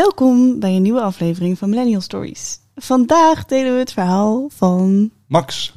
[0.00, 2.58] Welkom bij een nieuwe aflevering van Millennial Stories.
[2.74, 5.74] Vandaag delen we het verhaal van Max,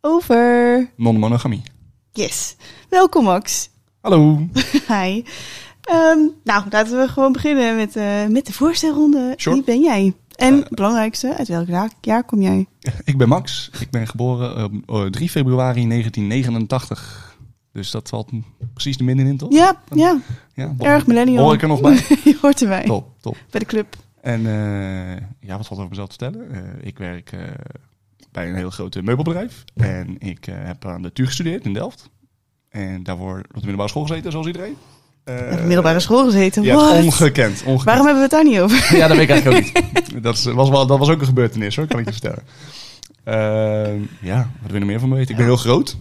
[0.00, 0.90] over.
[0.96, 1.62] non-monogamie.
[2.12, 2.56] Yes.
[2.88, 3.70] Welkom Max.
[4.00, 4.46] Hallo.
[4.94, 5.22] Hi.
[5.82, 9.32] Ehm, nou, laten we gewoon beginnen met, eh, met de voorstelronde.
[9.36, 9.56] Sure.
[9.56, 10.14] Wie ben jij?
[10.36, 10.60] En Eh.
[10.60, 12.66] het belangrijkste, uit welk jaar, kom jij?
[13.04, 13.70] Ik ben Max.
[13.80, 17.27] Ik ben geboren op eh, 3 februari 1989.
[17.78, 18.30] Dus dat valt
[18.72, 19.52] precies de middenin, toch?
[19.52, 20.20] Ja, ja,
[20.54, 21.44] Ja, erg millennial.
[21.44, 21.94] Hoor ik er nog bij?
[22.24, 22.84] Je hoort erbij.
[22.84, 23.36] top, top.
[23.50, 23.96] Bij de club.
[24.20, 26.50] En eh, ja, wat valt over mezelf te vertellen?
[26.50, 27.40] Eh, ik werk eh,
[28.32, 29.64] bij een heel groot meubelbedrijf.
[29.74, 32.10] En ik heb aan de TU gestudeerd in Delft.
[32.68, 34.76] En daarvoor op de middelbare school gezeten, zoals iedereen.
[35.24, 36.62] Hebt op middelbare school gezeten.
[36.62, 37.82] Ja, ongekend, ongekend.
[37.82, 38.96] Waarom hebben we het daar niet over?
[38.96, 40.22] Ja, dat weet ik eigenlijk ook niet.
[40.22, 42.42] Dat, is, was wel, dat was ook een gebeurtenis hoor, kan ik je vertellen.
[44.20, 45.30] Ja, wat wil je nog meer van me weten?
[45.30, 45.96] Ik ben heel groot.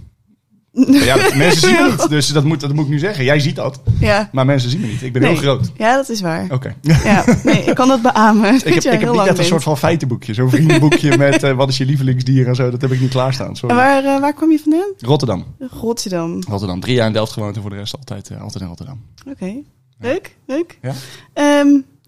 [0.86, 3.23] Ja, mensen zien me niet, dus dat moet, dat moet ik nu zeggen.
[3.23, 4.29] Jij ziet dat, Ja.
[4.32, 5.01] maar mensen zien me niet.
[5.01, 5.32] Ik ben Nee.
[5.32, 5.71] heel groot.
[5.77, 6.46] ja, dat is waar.
[6.49, 6.76] Oké.
[6.82, 8.54] Ja, nee, ik kan dat beamen.
[8.55, 10.34] Ik heb, ik heb niet echt een soort van feitenboekje.
[10.34, 12.70] Zo'n vriendenboekje met eh, wat is je lievelingsdier en zo.
[12.71, 13.55] Dat heb ik niet klaarstaan.
[13.55, 13.76] Sorry.
[13.76, 14.91] En waar, eh, waar kom je vandaan?
[14.99, 15.46] Rotterdam.
[15.60, 16.40] Rotterdam.
[16.49, 16.79] Rotterdam.
[16.79, 19.01] Drie jaar in Delft gewoond en voor de rest altijd, eh, altijd in Rotterdam.
[19.29, 19.54] Oké.
[19.99, 20.77] Leuk, leuk.
[20.82, 20.94] Ja.
[21.34, 21.68] Ehm,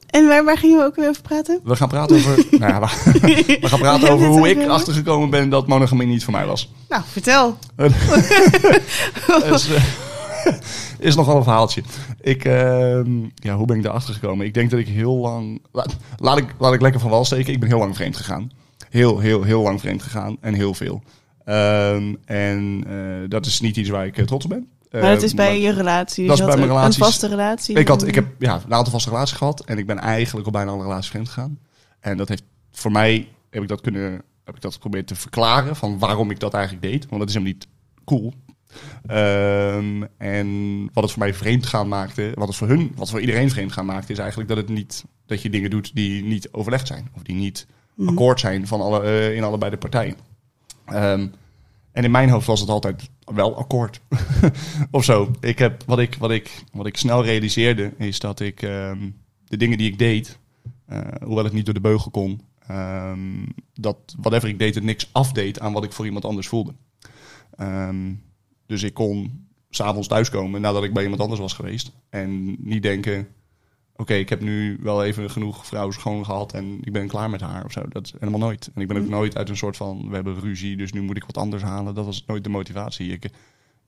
[0.09, 1.59] en waar, waar gingen we ook weer over praten?
[1.63, 5.49] We gaan praten over, nou ja, we, we gaan praten over hoe ik achtergekomen ben
[5.49, 6.71] dat monogamie niet voor mij was.
[6.89, 7.57] Nou, vertel.
[9.53, 9.83] is, eh,
[10.99, 11.83] is nog wel een verhaaltje.
[12.21, 14.45] Ik, ehm, ja, hoe ben ik daarachter gekomen?
[14.45, 15.61] Ik denk dat ik heel lang.
[15.71, 17.53] Laat, laat, ik, laat ik lekker van wal steken.
[17.53, 18.51] Ik ben heel lang vreemd gegaan.
[18.89, 20.37] Heel, heel, heel lang vreemd gegaan.
[20.41, 21.03] En heel veel.
[21.45, 24.67] Ehm, en eh, dat is niet iets waar ik eh, trots op ben.
[24.91, 26.27] Maar dat Eh, is bij maar je relatie.
[26.27, 26.97] dat is bij mijn een relaties.
[27.03, 27.75] vaste relatie.
[27.75, 29.65] Ik, had, ik heb ja, een aantal vaste relaties gehad.
[29.65, 31.59] En ik ben eigenlijk op bijna alle relaties vreemd gegaan.
[31.99, 34.21] En dat heeft voor mij heb ik dat kunnen.
[34.43, 37.05] Heb ik dat geprobeerd te verklaren van waarom ik dat eigenlijk deed.
[37.07, 37.67] Want dat is hem niet
[38.05, 38.33] cool.
[39.07, 40.47] Ehm, en
[40.93, 43.71] wat het voor mij vreemd gaan maakte, wat het voor hun, wat voor iedereen vreemd
[43.73, 47.09] gaan maakte, is eigenlijk dat het niet dat je dingen doet die niet overlegd zijn
[47.15, 48.09] of die niet Mhm.
[48.09, 50.15] akkoord zijn van alle, eh, in allebei de partijen.
[50.85, 51.27] Ehm,
[51.99, 54.01] en in mijn hoofd was het altijd wel akkoord.
[54.91, 55.31] of zo.
[55.39, 59.09] Ik heb, wat, ik, wat, ik, wat ik snel realiseerde, is dat ik ehm,
[59.45, 60.39] de dingen die ik deed,
[60.85, 65.09] eh, hoewel het niet door de beugel kon, ehm, dat whatever ik deed, het niks
[65.11, 66.73] afdeed aan wat ik voor iemand anders voelde.
[67.55, 68.13] Ehm,
[68.65, 71.91] dus ik kon s'avonds thuiskomen nadat ik bij iemand anders was geweest.
[72.09, 73.27] En niet denken,
[73.99, 77.41] oké, ik heb nu wel even genoeg vrouwen schoon gehad en ik ben klaar met
[77.41, 77.83] haar of zo.
[77.89, 78.71] Dat is helemaal nooit.
[78.73, 81.17] En ik ben ook nooit uit een soort van, we hebben ruzie, dus nu moet
[81.17, 81.95] ik wat anders halen.
[81.95, 83.11] Dat was nooit de motivatie.
[83.11, 83.29] Ik,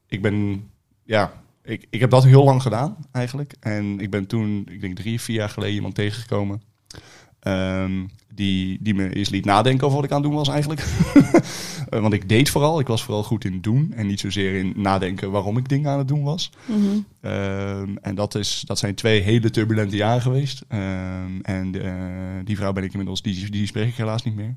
[0.08, 0.70] ik ben,
[1.04, 3.56] ja, ik, ik heb dat heel lang gedaan eigenlijk.
[3.60, 6.62] En ik ben toen, ik denk drie, vier jaar geleden iemand tegengekomen.
[7.42, 7.92] Ehm,
[8.34, 10.84] die, die me eens liet nadenken over wat ik aan het doen was eigenlijk.
[11.90, 12.80] Eh, Want ik deed vooral.
[12.80, 13.94] Ik was vooral goed in doen.
[13.96, 16.52] En niet zozeer in nadenken waarom ik dingen aan het doen was.
[16.66, 16.80] Mhm.
[17.22, 20.64] Ehm, en dat, is, dat zijn twee hele turbulente jaren geweest.
[20.68, 21.92] Ehm, en eh,
[22.46, 24.56] die vrouw ben ik inmiddels, die, die spreek ik helaas niet meer.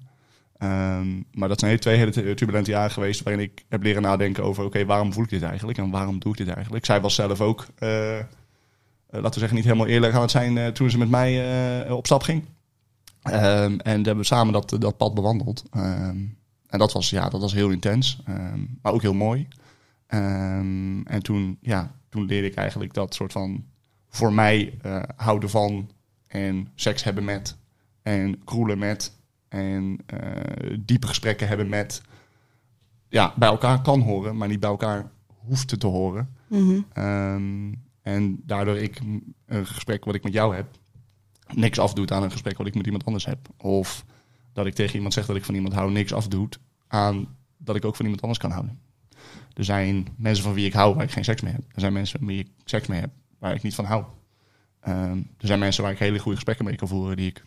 [1.32, 4.64] Maar dat zijn twee hele tu- turbulente jaren geweest waarin ik heb leren nadenken over,
[4.64, 6.84] oké, waarom voel ik dit eigenlijk en waarom doe ik dit eigenlijk?
[6.84, 7.88] Zij was zelf ook, eh,
[9.10, 12.22] laten we zeggen, niet helemaal eerlijk aan het zijn toen ze met mij op stap
[12.22, 12.44] ging.
[13.24, 15.64] Ehm, en we hebben samen dat, dat pad bewandeld.
[15.70, 16.18] Ehm,
[16.66, 19.48] en dat was, ja, dat was heel intens, ehm, maar ook heel mooi.
[21.04, 23.64] En toen, ja, toen leerde ik eigenlijk dat soort van
[24.08, 25.90] voor mij eh, houden van
[26.26, 27.56] en seks hebben met
[28.02, 29.18] en kroelen met
[29.48, 32.02] en eh, diepe gesprekken hebben met
[33.08, 36.36] ja, bij elkaar kan horen, maar niet bij elkaar hoeft te horen.
[36.48, 36.80] Mhm.
[38.02, 39.00] En daardoor ik
[39.46, 40.66] een gesprek wat ik met jou heb,
[41.52, 43.38] niks afdoet aan een gesprek wat ik met iemand anders heb.
[43.56, 44.04] Of
[44.52, 47.84] dat ik tegen iemand zeg dat ik van iemand hou, niks afdoet aan dat ik
[47.84, 48.78] ook van iemand anders kan houden.
[49.52, 51.62] Er zijn mensen van wie ik hou waar ik geen seks mee heb.
[51.72, 54.04] Er zijn mensen van wie ik seks mee heb waar ik niet van hou.
[54.80, 57.42] Ehm, er zijn mensen waar ik hele goede gesprekken mee kan voeren die ik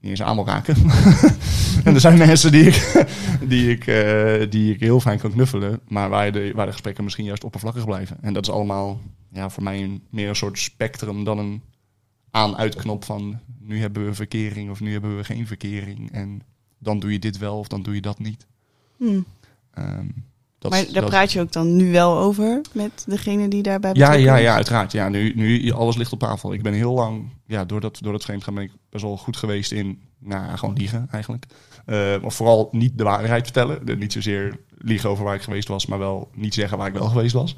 [0.00, 0.76] niet eens aan wil raken.
[1.84, 3.06] en er zijn mensen die ik,
[3.52, 7.04] die, ik, eh, die ik heel fijn kan knuffelen, maar waar de, waar de gesprekken
[7.04, 8.16] misschien juist oppervlakkig blijven.
[8.20, 9.00] En dat is allemaal
[9.32, 11.62] ja, voor mij een, meer een soort spectrum dan een
[12.34, 16.12] aan-uitknop van nu hebben we verkering of nu hebben we geen verkering.
[16.12, 16.42] En
[16.78, 18.46] dan doe je dit wel of dan doe je dat niet.
[18.96, 19.20] Hm.
[19.74, 20.06] Ehm,
[20.58, 23.90] dat Maar daar dat- praat je ook dan nu wel over met degene die daarbij
[23.94, 24.42] ja, betrokken ja, is?
[24.42, 24.92] ja, uiteraard.
[24.92, 26.52] Ja, nu, nu alles ligt op tafel.
[26.52, 29.36] Ik ben heel lang, ja, door dat, door dat vreemdgaan ben ik best wel goed
[29.36, 31.46] geweest in, nou, ja, gewoon liegen eigenlijk.
[31.86, 33.98] Eh, maar vooral niet de waarheid vertellen.
[33.98, 37.08] Niet zozeer liegen over waar ik geweest was, maar wel niet zeggen waar ik wel
[37.08, 37.56] geweest was.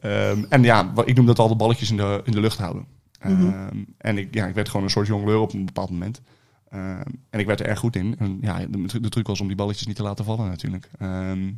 [0.00, 2.86] Ehm, en ja, ik noem dat al de balletjes in de, in de lucht houden.
[3.32, 3.46] Mhm.
[3.48, 6.20] Ehm, en ik, ja, ik werd gewoon een soort jongleur op een bepaald moment.
[6.68, 8.14] Ehm, en ik werd er erg goed in.
[8.18, 10.90] En ja, de, de truc was om die balletjes niet te laten vallen natuurlijk.
[10.98, 11.52] Ehm,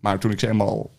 [0.00, 0.98] maar toen ik ze eenmaal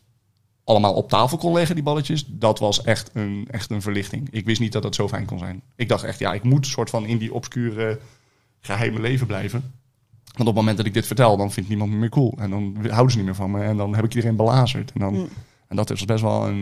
[0.63, 4.27] allemaal op tafel kon leggen, die balletjes, dat was echt een, echt een verlichting.
[4.31, 5.62] Ik wist niet dat dat zo fijn kon zijn.
[5.75, 8.00] Ik dacht echt, ja, ik moet soort van in die obscure
[8.59, 9.62] geheime leven blijven.
[10.24, 12.33] Want op het moment dat ik dit vertel, dan vindt niemand me meer cool.
[12.38, 13.62] En dan houden ze niet meer van me.
[13.63, 14.91] En dan heb ik iedereen belazerd.
[14.91, 15.27] En, dan, Mm.
[15.67, 16.59] en dat is best wel een,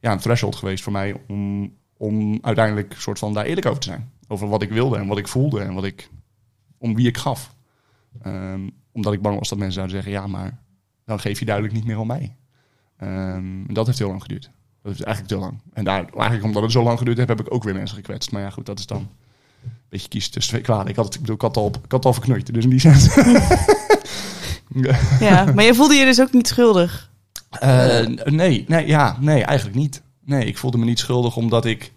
[0.00, 3.88] ja, een threshold geweest voor mij om, om uiteindelijk soort van daar eerlijk over te
[3.88, 4.10] zijn.
[4.28, 6.10] Over wat ik wilde en wat ik voelde en wat ik,
[6.78, 7.54] om wie ik gaf.
[8.22, 10.58] Ehm, omdat ik bang was dat mensen zouden zeggen, ja, maar
[11.04, 12.36] dan geef je duidelijk niet meer om mij.
[12.96, 14.50] Ehm, dat heeft heel lang geduurd.
[14.82, 15.60] Dat is eigenlijk te lang.
[15.72, 18.30] En daar, eigenlijk omdat het zo lang geduurd heeft, heb ik ook weer mensen gekwetst.
[18.30, 19.08] Maar ja, goed, dat is dan
[19.64, 20.88] een beetje kiezen tussen twee kwaden.
[20.88, 22.80] Ik had het, ik bedoel, ik had al, ik had al verknoeid, dus in die
[22.80, 22.94] zin.
[25.20, 27.10] Ja, maar je voelde je dus ook niet schuldig.
[27.50, 30.02] Eh, nee, nee, ja, nee, eigenlijk niet.
[30.24, 31.92] Nee, ik voelde me niet schuldig omdat ik,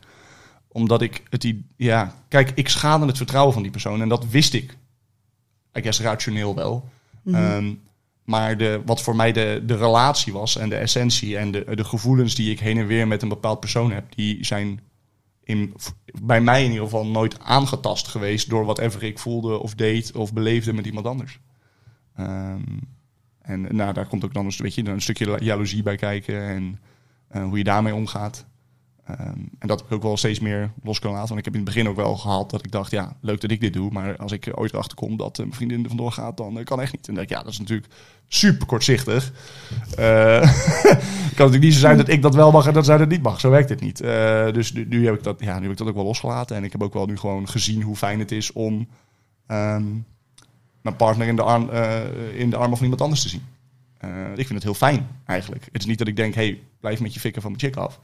[0.68, 4.53] omdat ik het, ja, kijk, ik schade het vertrouwen van die persoon en dat wist
[4.53, 4.77] ik.
[5.74, 6.89] Ik guess rationeel wel.
[7.21, 7.35] Mhm.
[7.35, 7.74] Ehm,
[8.24, 11.83] maar de, wat voor mij de, de relatie was en de essentie en de, de
[11.83, 14.80] gevoelens die ik heen en weer met een bepaald persoon heb, die zijn
[15.44, 15.73] in,
[16.21, 20.33] bij mij in ieder geval nooit aangetast geweest door whatever ik voelde of deed of
[20.33, 21.39] beleefde met iemand anders.
[22.15, 22.62] Ehm,
[23.41, 26.80] en nou, daar komt ook dan een, weet je, een stukje jaloezie bij kijken en
[27.31, 28.45] hoe je daarmee omgaat.
[29.07, 31.35] Ehm, en dat ik ook wel steeds meer los kunnen laten.
[31.35, 33.51] Want ik heb in het begin ook wel gehad dat ik dacht, ja, leuk dat
[33.51, 33.91] ik dit doe.
[33.91, 36.65] Maar als ik ooit erachter kom dat eh, mijn vriendin er vandoor gaat, dan eh,
[36.65, 37.07] kan echt niet.
[37.07, 37.94] En dan denk ik, ja, dat is natuurlijk
[38.27, 39.31] super kortzichtig.
[39.97, 40.41] Eh
[41.38, 43.21] kan natuurlijk niet zo zijn dat ik dat wel mag en dat zij dat niet
[43.21, 43.39] mag.
[43.39, 44.01] Zo werkt het niet.
[44.01, 46.56] Eh, dus nu, heb ik dat, ja, nu heb ik dat ook wel losgelaten.
[46.56, 48.88] En ik heb ook wel nu gewoon gezien hoe fijn het is om
[49.47, 49.85] ehm,
[50.81, 53.44] mijn partner in de, arm, eh, in de armen van iemand anders te zien.
[53.97, 55.65] Eh, ik vind het heel fijn eigenlijk.
[55.71, 57.99] Het is niet dat ik denk, hey, blijf met je fikken van mijn chick af.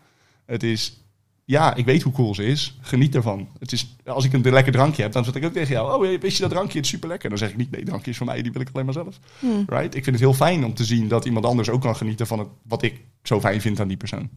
[0.45, 1.03] Het is,
[1.45, 2.77] ja, ik weet hoe cool ze is.
[2.81, 3.47] Geniet ervan.
[3.59, 6.19] Het is, als ik een lekker drankje heb, dan zeg ik ook tegen jou, oh,
[6.21, 6.77] wist je dat drankje?
[6.77, 7.29] Het is super lekker.
[7.29, 9.19] Dan zeg ik niet, nee, drankje is voor mij, die wil ik alleen maar zelf.
[9.39, 9.47] Hm.
[9.65, 9.95] Right?
[9.95, 12.39] Ik vind het heel fijn om te zien dat iemand anders ook kan genieten van
[12.39, 14.29] het, wat ik zo fijn vind aan die persoon.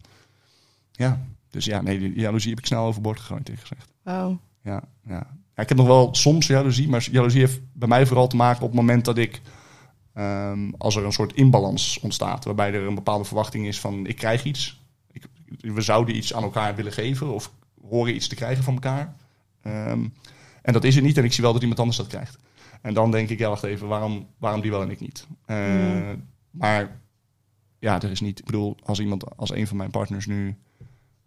[0.91, 3.91] Ja, dus ja, nee, die jaloezie heb ik snel overboord gegooid, tegen gezegd.
[4.05, 5.27] Ja, ja.
[5.55, 8.61] ja, ik heb nog wel soms jaloezie, maar jaloezie heeft bij mij vooral te maken
[8.61, 9.41] op het moment dat ik,
[10.17, 14.15] ehm, als er een soort inbalans ontstaat, waarbij er een bepaalde verwachting is van ik
[14.15, 14.81] krijg iets,
[15.11, 15.23] ik,
[15.59, 17.51] we zouden iets aan elkaar willen geven of
[17.89, 19.15] horen iets te krijgen van elkaar.
[19.61, 20.05] Ehm,
[20.61, 22.37] en dat is het niet en ik zie wel dat iemand anders dat krijgt.
[22.81, 25.27] En dan denk ik, ja, wacht even, waarom, waarom die wel en ik niet?
[25.45, 26.27] Eh, Hmm.
[26.51, 26.99] Maar
[27.79, 30.57] ja, er is niet, ik bedoel, als iemand, als een van mijn partners nu,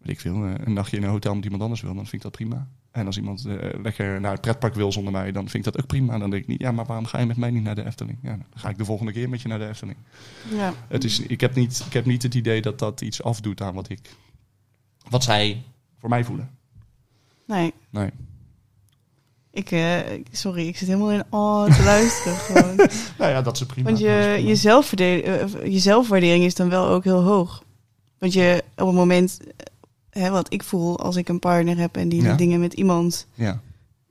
[0.01, 2.15] weet ik veel, eh, een nachtje in een hotel met iemand anders wil, dan vind
[2.15, 2.69] ik dat prima.
[2.91, 5.83] En als iemand eh, lekker naar het pretpark wil zonder mij, dan vind ik dat
[5.83, 6.19] ook prima.
[6.19, 8.19] Dan denk ik niet, ja, maar waarom ga je met mij niet naar de Efteling?
[8.23, 9.99] Ja, dan ga ik de volgende keer met je naar de Efteling.
[10.51, 10.75] Ja.
[10.89, 13.75] Het is, ik, heb niet, ik heb niet het idee dat dat iets afdoet aan
[13.75, 14.17] wat ik,
[15.09, 15.63] wat zij
[15.99, 16.51] voor mij voelen.
[17.47, 17.73] Nee.
[17.91, 18.11] Nee.
[19.53, 19.99] Ik, eh,
[20.31, 22.77] sorry, ik zit helemaal in oh te luisteren gewoon.
[23.19, 23.87] Nou ja, dat is prima.
[23.87, 24.35] Want je, prima.
[24.35, 27.65] je, je zelfwaardering is dan wel ook heel hoog.
[28.19, 29.41] Want je op het moment,
[30.11, 32.29] hè, wat ik voel als ik een partner heb en die Ja.
[32.29, 33.61] doet dingen met iemand, Ja.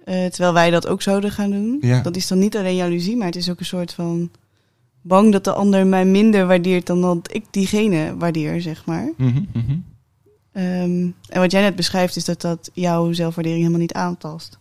[0.04, 2.02] eh, terwijl wij dat ook zouden gaan doen, Ja.
[2.02, 4.30] dat is dan niet alleen jaloezie, maar het is ook een soort van
[5.02, 9.10] bang dat de ander mij minder waardeert dan dat ik diegene waardeer, zeg maar.
[9.18, 9.78] Mhm, mhm.
[10.52, 14.58] Ehm, en wat jij net beschrijft is dat dat jouw zelfwaardering helemaal niet aantast.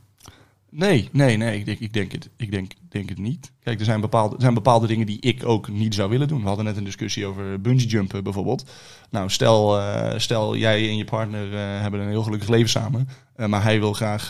[0.71, 1.59] Nee, nee, nee.
[1.59, 3.53] Ik denk, ik denk, het, ik denk, denk het niet.
[3.63, 6.41] Kijk, er zijn, bepaalde, er zijn bepaalde dingen die ik ook niet zou willen doen.
[6.41, 8.71] We hadden net een discussie over bungee jumpen bijvoorbeeld.
[9.11, 13.09] Nou, stel, eh, stel jij en je partner eh, hebben een heel gelukkig leven samen.
[13.37, 14.29] eh, maar hij wil graag,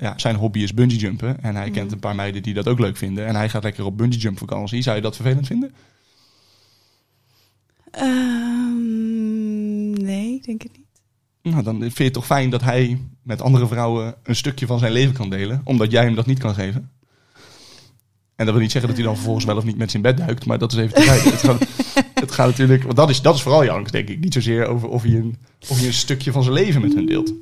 [0.00, 1.42] ja, zijn hobby is bungee jumpen.
[1.42, 1.74] En hij Mhm.
[1.74, 3.26] kent een paar meiden die dat ook leuk vinden.
[3.26, 4.82] En hij gaat lekker op bungee jump vakantie.
[4.82, 5.74] Zou je dat vervelend vinden?
[7.90, 10.85] Ehm, nee, ik denk het niet.
[11.50, 14.78] Nou, dan vind je het toch fijn dat hij met andere vrouwen een stukje van
[14.78, 15.60] zijn leven kan delen.
[15.64, 16.90] Omdat jij hem dat niet kan geven.
[18.36, 20.16] En dat wil niet zeggen dat hij dan vervolgens wel of niet met zijn bed
[20.16, 20.46] duikt.
[20.46, 21.30] Maar dat is even te kijken.
[21.30, 21.66] het, gaat,
[22.24, 22.82] het gaat natuurlijk...
[22.82, 24.20] Want dat is, dat is vooral jouw angst, denk ik.
[24.20, 25.36] Niet zozeer over of je, een,
[25.68, 27.32] of je een stukje van zijn leven met hen deelt.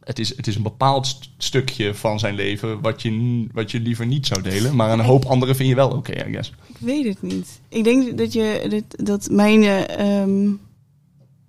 [0.00, 3.80] Het is, het is een bepaald st- stukje van zijn leven wat je, wat je
[3.80, 4.76] liever niet zou delen.
[4.76, 6.52] Maar een hoop anderen vind je wel oké, I guess.
[6.66, 7.60] Ik weet het niet.
[7.68, 10.48] Ik denk dat, je, dat, dat mijn, eh, ehm,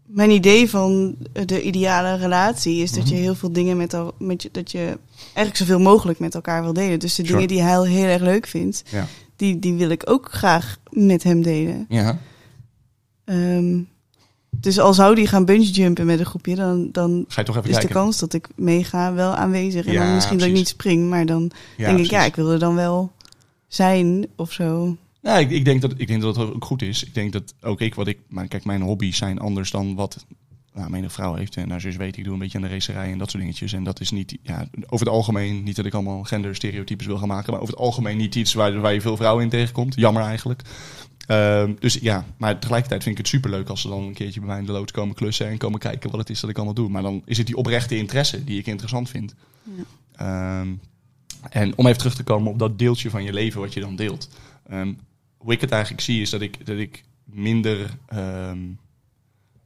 [0.08, 3.24] mijn idee van de ideale relatie is dat je Mhm.
[3.24, 6.74] heel veel dingen met, al, met je, dat je eigenlijk zoveel mogelijk met elkaar wil
[6.74, 7.00] delen.
[7.00, 7.34] Dus de Sure.
[7.34, 9.08] dingen die hij heel, heel erg leuk vindt, Ja.
[9.36, 11.86] die, die wil ik ook graag met hem delen.
[11.90, 12.18] Ja.
[13.26, 13.80] Ehm,
[14.50, 17.58] dus al zou die gaan bungee jumpen met een groepje, dan, dan Ga je toch
[17.58, 19.86] even is de kans dat ik meega wel aanwezig.
[19.86, 22.36] En Ja, dan misschien dat ik niet spring, maar dan Ja, denk ik, ja, ik
[22.36, 23.12] wil er dan wel
[23.68, 24.98] zijn of zo.
[25.22, 27.04] Ja, ik, ik, denk dat, ik denk dat het ook goed is.
[27.04, 28.20] Ik denk dat ook ik, wat ik...
[28.28, 30.26] Maar kijk, mijn hobby's zijn anders dan wat
[30.74, 31.56] nou, mijn vrouw heeft.
[31.56, 33.74] En nou, zus weet, ik doe een beetje aan de racerij en dat soort dingetjes.
[33.74, 37.28] En dat is niet, ja, over het algemeen, niet dat ik allemaal genderstereotypes wil gaan
[37.28, 39.96] maken, maar over het algemeen niet iets waar, waar je veel vrouwen in tegenkomt.
[39.96, 40.62] Jammer eigenlijk.
[41.28, 44.50] Ehm, dus ja, maar tegelijkertijd vind ik het superleuk als ze dan een keertje bij
[44.50, 46.74] mij in de loods komen klussen en komen kijken wat het is dat ik allemaal
[46.74, 46.90] doe.
[46.90, 49.34] Maar dan is het die oprechte interesse die ik interessant vind.
[49.64, 49.84] Ja.
[50.16, 50.74] Ehm,
[51.50, 53.96] en om even terug te komen op dat deeltje van je leven wat je dan
[53.96, 54.30] deelt.
[54.68, 54.94] Ehm,
[55.38, 57.98] hoe ik het eigenlijk zie is dat ik, dat ik minder...
[58.08, 58.60] ehm,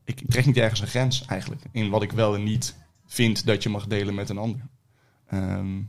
[0.03, 3.63] ik trek niet ergens een grens eigenlijk in wat ik wel en niet vind dat
[3.63, 4.61] je mag delen met een ander.
[5.27, 5.81] Ehm,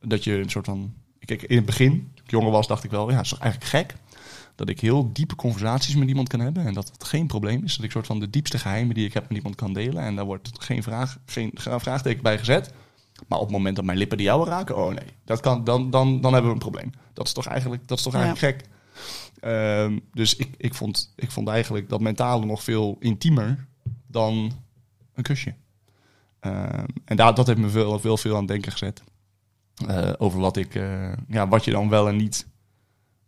[0.00, 0.94] dat je een soort van...
[1.18, 3.40] Kijk, in het begin, toen ik jonger was, dacht ik wel, ja, het is toch
[3.40, 3.94] eigenlijk gek
[4.60, 7.76] dat ik heel diepe conversaties met iemand kan hebben en dat het geen probleem is.
[7.76, 10.16] Dat ik soort van de diepste geheimen die ik heb met iemand kan delen en
[10.16, 12.72] daar wordt geen, vraag, geen vraagteken bij gezet.
[13.28, 15.90] Maar op het moment dat mijn lippen de jouwe raken, oh nee, dat kan, dan,
[15.90, 16.90] dan, dan hebben we een probleem.
[17.12, 18.22] Dat is toch eigenlijk, dat is toch Ja.
[18.22, 18.68] eigenlijk gek.
[19.40, 23.66] Ehm, dus ik, ik, vond, ik vond eigenlijk dat mentale nog veel intiemer
[24.06, 24.52] dan
[25.14, 25.54] een kusje.
[26.40, 29.02] Ehm, en daar, dat heeft me veel, veel, veel aan het denken gezet.
[29.86, 32.46] Eh, over wat, ik, eh, ja, wat je dan wel en niet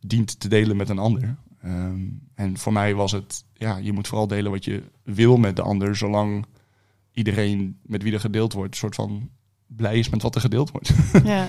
[0.00, 1.36] dient te delen met een ander.
[1.62, 2.00] Ehm,
[2.34, 5.62] en voor mij was het, ja, je moet vooral delen wat je wil met de
[5.62, 6.46] ander, zolang
[7.12, 9.30] iedereen met wie er gedeeld wordt, een soort van
[9.76, 10.90] blij is met wat er gedeeld wordt.
[11.24, 11.48] Ja.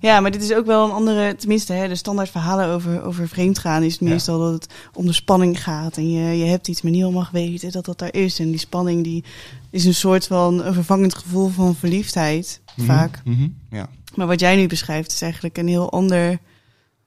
[0.00, 3.28] ja, maar dit is ook wel een andere, tenminste, hè, de standaard verhalen over, over
[3.28, 4.08] vreemdgaan is Ja.
[4.08, 5.96] meestal dat het om de spanning gaat.
[5.96, 8.38] En je, je hebt iets, maar niemand mag weten dat dat daar is.
[8.38, 9.24] En die spanning die
[9.70, 13.20] is een soort van een vervangend gevoel van verliefdheid, vaak.
[13.24, 13.88] Mhm, Ja.
[14.14, 16.38] Maar wat jij nu beschrijft is eigenlijk een heel ander,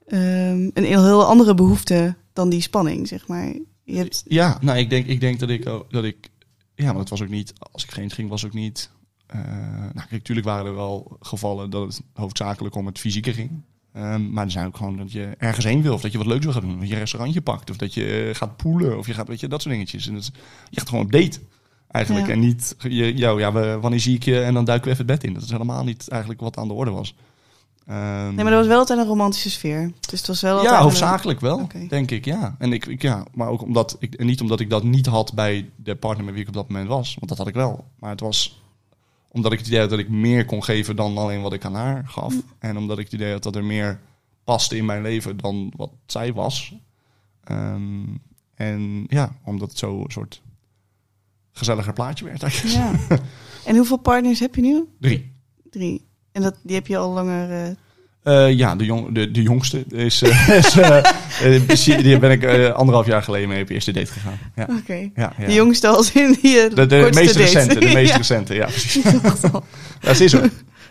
[0.08, 3.54] ehm, een heel, heel andere behoefte dan die spanning, zeg maar.
[3.84, 6.30] Je hebt, Ja, nou, ik denk, ik denk dat ik dat ik,
[6.76, 8.90] ja, maar het was ook niet, als ik vreemd ging, was ook niet,
[9.34, 13.52] nou, kijk, natuurlijk waren er wel gevallen dat het hoofdzakelijk om het fysieke ging.
[13.94, 16.28] Ehm, maar er zijn ook gewoon dat je ergens heen wil, of dat je wat
[16.28, 18.98] leuks wil gaan doen, of je een restaurantje pakt, of dat je eh, gaat poelen,
[18.98, 20.08] of je gaat, weet je, dat soort dingetjes.
[20.08, 20.32] En dat is,
[20.70, 21.40] je gaat gewoon op date,
[21.92, 22.28] eigenlijk.
[22.28, 22.34] Ja.
[22.34, 25.16] En niet, je, ja, we, wanneer zie ik je, en dan duiken we even het
[25.20, 25.34] bed in.
[25.34, 27.16] Dat is helemaal niet eigenlijk wat aan de orde was.
[27.86, 29.92] Ehm, nee, maar dat was wel altijd een romantische sfeer.
[30.10, 32.56] Dus het was wel ja, een- hoofdzakelijk wel, denk ik, ja.
[32.60, 35.34] En ik, ik- ja, maar ook omdat ik, en niet omdat ik dat niet had
[35.34, 37.86] bij de partner met wie ik op dat moment was, want dat had ik wel.
[38.00, 38.62] Maar het was
[39.32, 41.74] omdat ik het idee had dat ik meer kon geven dan alleen wat ik aan
[41.76, 42.36] haar gaf.
[42.60, 44.00] En omdat ik het idee had dat er meer
[44.44, 46.74] paste in mijn leven dan wat zij was.
[47.44, 48.04] Ehm,
[48.56, 50.42] en ja, omdat het zo een soort
[51.52, 52.44] gezelliger plaatje werd.
[52.44, 52.76] eigenlijk.
[52.76, 53.18] Ja.
[53.66, 54.86] En hoeveel partners heb je nu?
[55.00, 55.32] Drie.
[55.70, 56.08] Drie.
[56.32, 57.66] En dat, die heb je al langer.
[57.66, 57.76] eh,
[58.24, 60.48] Eh, ja, de, jong, de, de jongste is, eh,
[61.68, 64.40] is eh, die ben ik anderhalf jaar geleden mee op eerste date gegaan.
[64.56, 64.94] Ja, Oké.
[65.16, 65.46] ja, ja.
[65.46, 66.70] De jongste als in die.
[66.74, 67.38] De, meest date.
[67.38, 69.04] recente, de meest Ja, recente, ja precies.
[70.02, 70.44] Ja, ze, is ook,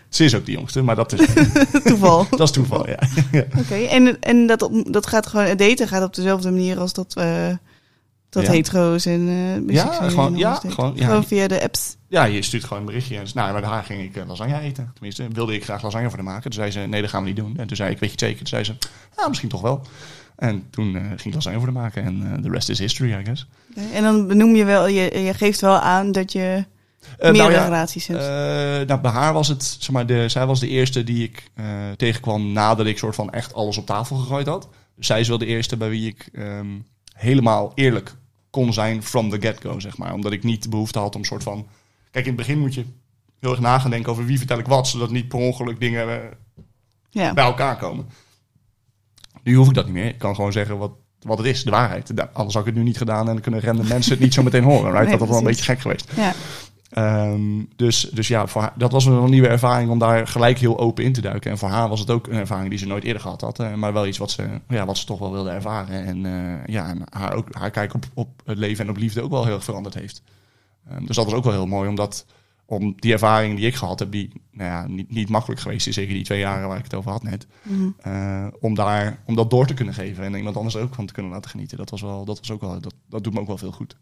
[0.09, 1.27] ze is ook de jongste, maar dat is,
[1.83, 2.27] Toeval.
[2.29, 2.99] dat is toeval, ja.
[3.31, 3.43] ja.
[3.57, 3.75] Oké.
[3.75, 5.45] En, en dat, op- dat gaat gewoon.
[5.45, 7.15] Het daten gaat op dezelfde manier als dat.
[8.29, 8.51] Dat Ja.
[8.51, 11.05] hetero's en eh biseksuelen gewoon- en ja, gewoon- ja.
[11.05, 11.95] Gewoon via de apps.
[12.07, 13.17] Ja, je stuurt gewoon een berichtje.
[13.17, 14.91] En, nou, met haar ging ik eh, lasagne eten.
[14.93, 16.41] Tenminste, wilde ik graag lasagne voor haar maken.
[16.41, 17.57] Toen zei ze, nee, dat gaan we niet doen.
[17.57, 18.37] En toen zei ik, weet je het zeker?
[18.37, 18.73] Toen zei ze,
[19.17, 19.81] ja, misschien toch wel.
[20.35, 22.03] En toen eh, ging ik lasagne voor haar maken.
[22.03, 23.47] En the rest is history, I guess.
[23.93, 24.87] En dan benoem je wel.
[24.87, 26.65] Je, je geeft wel aan dat je
[27.19, 28.19] meerdere nou ja, relaties hebt.
[28.87, 31.51] Nou, bij haar was het, zeg maar, de, zij was de eerste die ik
[31.95, 34.67] tegenkwam nadat ik soort van echt alles op tafel gegooid had.
[34.95, 36.67] Dus zij is wel de eerste bij wie ik ehm,
[37.13, 38.15] helemaal eerlijk
[38.49, 40.13] kon zijn from the get-go, zeg maar.
[40.13, 41.67] Omdat ik niet de behoefte had om soort van...
[42.11, 42.85] Kijk, in het begin moet je
[43.39, 46.31] heel erg na gaan denken over wie vertel ik wat, zodat niet per ongeluk dingen
[47.11, 48.09] eh, bij elkaar komen.
[49.43, 50.07] Nu hoef ik dat niet meer.
[50.07, 52.33] Ik kan gewoon zeggen wat, wat het is, de waarheid.
[52.33, 54.43] Anders had ik het nu niet gedaan en dan kunnen random mensen het niet zo
[54.43, 54.91] meteen horen.
[54.91, 55.01] Right?
[55.01, 56.11] Nee, dat was wel een beetje gek geweest.
[56.15, 56.33] ja.
[56.89, 60.79] Ehm, dus, dus ja, voor haar- dat was een nieuwe ervaring om daar gelijk heel
[60.79, 61.51] open in te duiken.
[61.51, 63.59] En voor haar was het ook een ervaring die ze nooit eerder gehad had.
[63.59, 66.05] eh, maar wel iets wat ze, ja, wat ze toch wel wilde ervaren.
[66.05, 69.21] En eh, ja, en haar, ook, haar kijk op, op het leven en op liefde
[69.21, 70.21] ook wel heel erg veranderd heeft.
[70.89, 72.25] Ehm, dus dat was ook wel heel mooi, omdat
[72.65, 75.93] om die ervaring die ik gehad heb, die nou ja, niet, niet makkelijk geweest is,
[75.95, 77.47] zeker die twee jaren waar ik het over had net.
[77.63, 77.89] Mhm.
[78.01, 81.13] eh, om, daar, om dat door te kunnen geven en iemand anders ook van te
[81.13, 81.77] kunnen laten genieten.
[81.77, 83.95] Dat was wel, dat was ook wel, dat, dat doet me ook wel veel goed.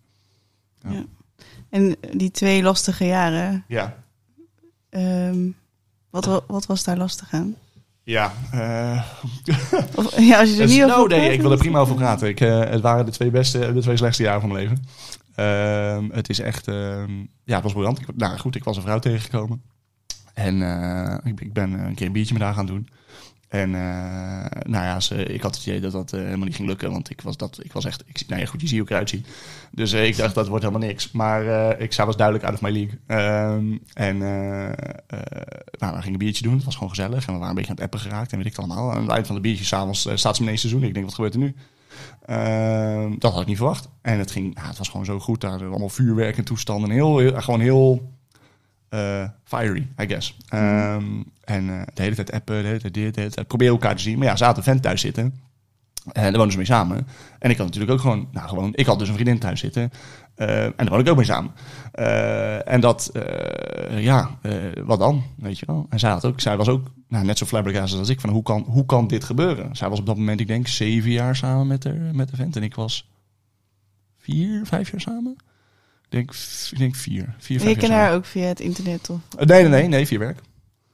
[0.83, 0.91] Ja.
[0.91, 1.05] Ja.
[1.69, 3.63] En die twee lastige jaren.
[3.67, 4.03] Ja,
[4.89, 5.49] ehm,
[6.09, 7.55] wat, wa- wat was daar lastig aan?
[8.03, 8.33] ja.
[9.95, 12.27] Of, ja, als je er niet over nee, ik wil er prima over praten.
[12.27, 14.83] Ik, eh, het waren de twee beste, de twee slechtste jaren van mijn leven.
[15.35, 17.11] Ehm, het is echt, ehm,
[17.43, 17.99] ja, het was briljant.
[17.99, 19.61] Ik, nou goed, ik was een vrouw tegengekomen.
[20.33, 22.87] En eh, ik, ik ben een keer een biertje met haar gaan doen.
[23.47, 26.67] En eh, nou ja, ze, ik had het idee dat dat eh, helemaal niet ging
[26.67, 26.91] lukken.
[26.91, 28.91] Want ik was, dat, ik was echt, ik, nou ja, goed, je ziet hoe ik
[28.91, 29.23] eruit zie.
[29.71, 31.11] Dus eh, ik dacht, dat wordt helemaal niks.
[31.11, 31.43] Maar
[31.79, 32.99] ik, was duidelijk out of my league.
[33.07, 36.55] Ehm, en nou, we gingen een biertje doen.
[36.55, 37.27] Het was gewoon gezellig.
[37.27, 38.31] En we waren een beetje aan het appen geraakt.
[38.31, 38.91] En weet ik het allemaal.
[38.91, 40.87] Aan het eind van de biertje, s'avonds, staat ze me ineens te zoenen.
[40.87, 41.55] Ik denk, wat gebeurt er nu?
[42.25, 43.87] Ehm, dat had ik niet verwacht.
[44.01, 45.41] En het ging, nou, het was gewoon zo goed.
[45.41, 46.89] Daar allemaal vuurwerk en toestanden.
[46.89, 48.11] Heel, heel, gewoon heel
[49.43, 50.37] fiery, I guess.
[50.47, 51.05] Ehm,
[51.47, 53.95] en eh, de hele tijd appen, de hele tijd dit, de hele tijd proberen elkaar
[53.95, 54.17] te zien.
[54.17, 55.33] Maar ja, ze had een vent thuis zitten.
[56.13, 57.07] En daar woonden ze mee samen.
[57.39, 59.91] En ik had natuurlijk ook gewoon, nou gewoon, ik had dus een vriendin thuis zitten.
[60.35, 61.51] Eh, en daar woon ik ook mee samen.
[61.91, 64.53] Eh, en dat, eh, ja, eh,
[64.85, 65.23] wat dan?
[65.35, 65.85] Weet je wel.
[65.89, 68.19] En zij, had ook, zij was ook nou, net zo flabbergasted als ik.
[68.19, 69.75] Van hoe kan, hoe kan dit gebeuren?
[69.75, 72.55] Zij was op dat moment, ik denk, zeven jaar samen met de, met de vent.
[72.55, 73.09] En ik was
[74.17, 75.35] vier, vijf jaar samen.
[76.03, 76.31] Ik denk,
[76.71, 77.35] ik denk vier.
[77.37, 79.47] vier vijf je kent jaar haar ook via het internet, samen.
[79.47, 80.39] Nee, nee, nee, nee, vier werk.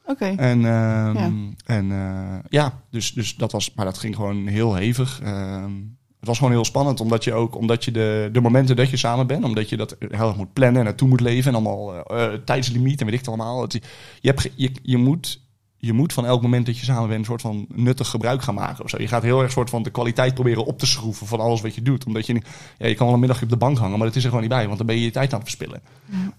[0.05, 0.25] Oké.
[0.25, 1.31] En, ehm, Ja.
[1.65, 5.19] en eh, ja, dus, dus dat was, maar dat ging gewoon heel hevig.
[5.23, 5.71] Ehm,
[6.19, 8.97] het was gewoon heel spannend, omdat je ook, omdat je de, de momenten dat je
[8.97, 12.05] samen bent, omdat je dat heel erg moet plannen en naartoe moet leven en allemaal
[12.05, 13.61] eh, eh, tijdslimiet en weet ik het allemaal.
[13.61, 13.73] Het,
[14.21, 15.41] je, hebt, je, je, moet,
[15.85, 18.53] je moet van elk moment dat je samen bent een soort van nuttig gebruik gaan
[18.53, 18.97] maken of zo.
[19.01, 21.75] Je gaat heel erg soort van de kwaliteit proberen op te schroeven van alles wat
[21.75, 22.05] je doet.
[22.05, 22.41] Omdat je,
[22.77, 24.43] ja, je kan wel een middagje op de bank hangen, maar dat is er gewoon
[24.43, 25.81] niet bij, want dan ben je je tijd aan het verspillen.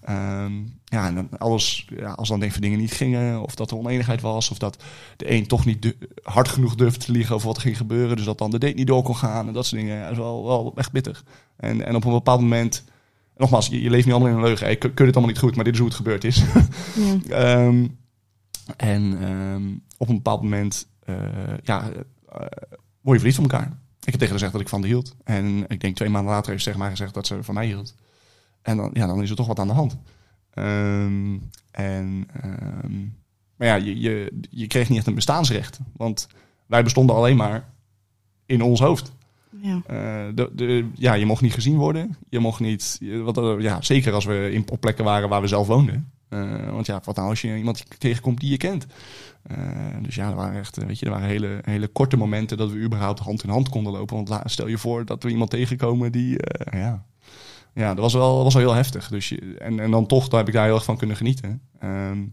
[0.01, 0.53] Ehm,
[0.85, 3.77] ja, en dan alles, ja, als dan denk ik dingen niet gingen, of dat er
[3.77, 4.83] oneenigheid was, of dat
[5.17, 8.25] de een toch niet hard genoeg durfde te liegen over wat er ging gebeuren, dus
[8.25, 10.17] dat dan de date niet door kon gaan en dat soort dingen, ja, dat is
[10.17, 11.23] wel, wel echt bitter.
[11.57, 12.83] En, en op een bepaald moment,
[13.37, 15.63] nogmaals, je, leeft niet allemaal in een leugen, je kun het allemaal niet goed, maar
[15.63, 16.43] dit is hoe het gebeurd is.
[17.27, 17.35] Ja.
[17.43, 17.85] Ehm,
[18.77, 21.15] en ehm, op een bepaald moment, eh,
[21.63, 22.39] ja, eh,
[23.01, 23.77] word je verliefd op elkaar.
[24.05, 25.15] Ik heb tegen haar gezegd dat ik van de hield.
[25.23, 27.65] En ik denk twee maanden later heeft ze tegen mij gezegd dat ze van mij
[27.65, 27.95] hield.
[28.61, 29.97] En dan, ja, dan is er toch wat aan de hand.
[30.53, 31.37] Ehm,
[31.71, 33.01] en, ehm,
[33.55, 35.79] maar ja, je, je, je kreeg niet echt een bestaansrecht.
[35.95, 36.27] Want
[36.65, 37.69] wij bestonden alleen maar
[38.45, 39.13] in ons hoofd.
[39.61, 39.81] Ja.
[39.87, 42.17] Eh, de, de, ja, je mocht niet gezien worden.
[42.29, 42.99] Je mocht niet.
[43.23, 46.11] Wat, ja, zeker als we in, op plekken waren waar we zelf woonden.
[46.29, 48.85] Eh, want ja, wat nou als je iemand tegenkomt die je kent?
[49.43, 49.57] Eh,
[50.01, 52.71] dus ja, er waren echt, eh, weet je, er waren hele, hele korte momenten dat
[52.71, 54.25] we überhaupt hand in hand konden lopen.
[54.25, 56.37] Want stel je voor dat we iemand tegenkomen die,
[56.71, 57.05] ja,
[57.73, 59.07] ja, dat was wel, was wel heel heftig.
[59.07, 61.61] Dus je, en, en dan toch, daar heb ik daar heel erg van kunnen genieten.
[61.79, 62.23] Ehm,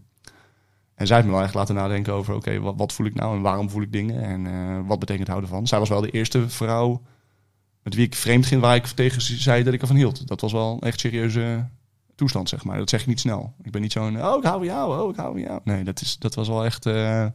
[0.95, 3.35] en zij heeft me wel echt laten nadenken over, oké, wat, wat voel ik nou
[3.35, 5.67] en waarom voel ik dingen en wat betekent houden van.
[5.67, 7.01] Zij was wel de eerste vrouw
[7.83, 10.27] met wie ik vreemd ging, waar ik tegen zei dat ik ervan hield.
[10.27, 11.67] Dat was wel echt serieuze
[12.15, 12.77] toestand, zeg maar.
[12.77, 13.53] Dat zeg je niet snel.
[13.63, 15.59] Ik ben niet zo'n, oh, ik hou van jou, oh, ik hou van jou.
[15.63, 17.25] Nee, dat, is, dat was wel echt eh,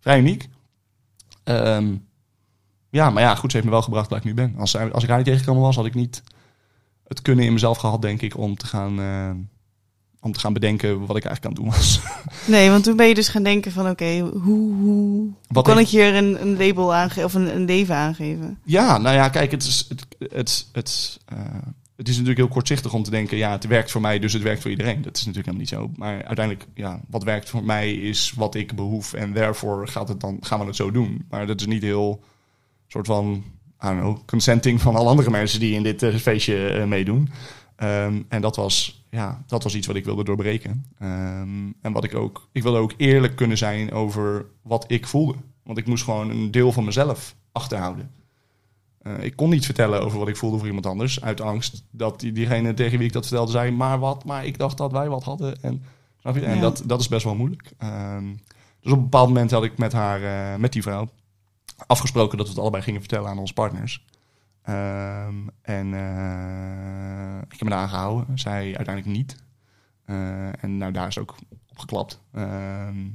[0.00, 0.48] vrij uniek.
[1.44, 1.94] Ehm,
[2.90, 4.54] ja, maar ja, goed, ze heeft me wel gebracht waar ik nu ben.
[4.58, 6.22] Als, als ik haar niet tegengekomen was, had ik niet
[7.06, 9.30] het kunnen in mezelf gehad, denk ik, om te gaan, eh,
[10.20, 12.00] om te gaan bedenken wat ik eigenlijk aan het doen was.
[12.56, 15.78] Nee, want toen ben je dus gaan denken van oké, hoe, hoe, hoe Wat kan
[15.78, 18.58] ik- ik hier een, een label aangeven of een, een leven aangeven?
[18.64, 21.38] Ja, nou ja, kijk, het is, het, het, het, eh,
[21.98, 24.42] het is natuurlijk heel kortzichtig om te denken, ja, het werkt voor mij, dus het
[24.42, 25.02] werkt voor iedereen.
[25.02, 26.00] Dat is natuurlijk helemaal niet zo.
[26.04, 30.20] Maar uiteindelijk, ja, wat werkt voor mij is wat ik behoef en daarvoor gaat het
[30.20, 31.24] dan, gaan we het zo doen.
[31.28, 32.22] Maar dat is niet heel
[32.86, 33.44] soort van,
[33.84, 37.28] I don't know, consenting van alle andere mensen die in dit eh, feestje eh, meedoen.
[37.76, 40.84] Ehm, en dat was, ja, dat was iets wat ik wilde doorbreken.
[40.98, 45.34] Ehm, en wat ik ook, ik wilde ook eerlijk kunnen zijn over wat ik voelde.
[45.64, 48.10] Want ik moest gewoon een deel van mezelf achterhouden.
[49.08, 51.22] Eh, ik kon niet vertellen over wat ik voelde voor iemand anders.
[51.22, 53.70] Uit angst dat die, diegene tegen wie ik dat vertelde zei...
[53.70, 55.62] maar wat, maar ik dacht dat wij wat hadden.
[55.62, 55.82] En,
[56.20, 56.44] snap je?
[56.44, 56.60] en Ja.
[56.60, 57.72] dat, dat is best wel moeilijk.
[57.78, 58.26] Ehm,
[58.80, 61.08] dus op een bepaald moment had ik met haar, eh, met die vrouw...
[61.86, 64.04] afgesproken dat we het allebei gingen vertellen aan onze partners.
[64.62, 68.38] Ehm, en eh, ik heb me daar aan gehouden.
[68.38, 69.36] Zij uiteindelijk niet.
[70.60, 71.34] En nou, daar is ook
[71.70, 72.20] op geklapt.
[72.32, 73.06] Ehm,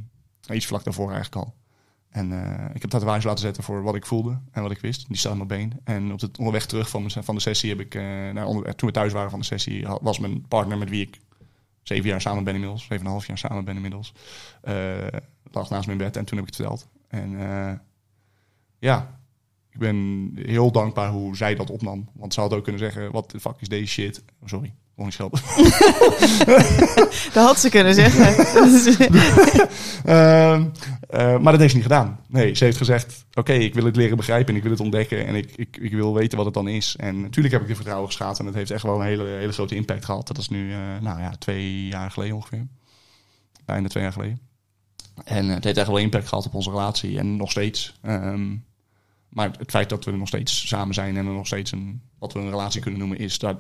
[0.51, 1.53] iets vlak daarvoor eigenlijk al.
[2.13, 5.08] En eh, ik heb tatoeage laten zetten voor wat ik voelde en wat ik wist.
[5.08, 5.80] Die staan op mijn been.
[5.84, 7.95] En op de onderweg terug van, mijn- van de sessie heb ik...
[7.95, 9.88] eh, nou, toen we thuis waren van de sessie...
[10.02, 11.19] was mijn partner met wie ik
[11.84, 12.82] zeven jaar samen ben inmiddels.
[12.82, 14.13] Zeven en een half jaar samen ben inmiddels.
[14.62, 15.08] eh,
[15.52, 16.88] lag naast mijn bed en toen heb ik het verteld.
[17.08, 17.30] En
[18.80, 19.19] ja,
[19.69, 22.10] ik ben heel dankbaar hoe zij dat opnam.
[22.13, 23.12] Want ze had ook kunnen zeggen...
[23.12, 24.23] Wat de fuck is deze shit?
[24.45, 25.41] Sorry, schelden.
[27.34, 28.36] Dat had ze kunnen zeggen.
[30.03, 30.65] Ehm,
[31.10, 32.19] eh, maar dat heeft ze niet gedaan.
[32.27, 35.25] Nee, ze heeft gezegd: Oké, ik wil het leren begrijpen en ik wil het ontdekken
[35.25, 36.95] en ik, ik, ik wil weten wat het dan is.
[36.95, 39.51] En natuurlijk heb ik de vertrouwen geschaad en het heeft echt wel een hele, hele
[39.51, 40.27] grote impact gehad.
[40.27, 42.67] Dat is nu, eh, nou ja, twee jaar geleden ongeveer.
[43.65, 44.39] Bijna twee jaar geleden.
[45.23, 47.93] En eh, het heeft echt wel impact gehad op onze relatie en nog steeds.
[48.01, 48.56] Ehm,
[49.29, 52.34] maar het feit dat we nog steeds samen zijn en er nog steeds een, wat
[52.34, 53.58] we een relatie kunnen noemen, is dat.